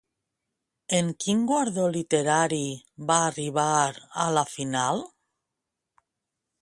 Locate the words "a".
4.25-4.27